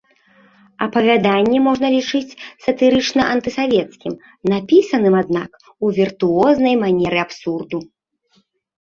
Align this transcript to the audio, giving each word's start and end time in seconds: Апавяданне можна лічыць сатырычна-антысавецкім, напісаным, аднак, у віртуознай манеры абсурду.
Апавяданне 0.83 1.57
можна 1.65 1.87
лічыць 1.95 2.37
сатырычна-антысавецкім, 2.67 4.13
напісаным, 4.53 5.13
аднак, 5.21 5.51
у 5.85 5.91
віртуознай 5.99 6.75
манеры 6.85 7.17
абсурду. 7.25 7.77